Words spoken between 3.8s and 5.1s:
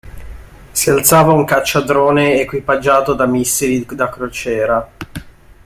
da crociera.